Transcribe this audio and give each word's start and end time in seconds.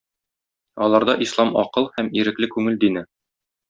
Аларда 0.85 1.15
ислам 1.27 1.55
акыл 1.67 1.89
һәм 1.99 2.13
ирекле 2.23 2.53
күңел 2.57 2.85
дине. 2.87 3.09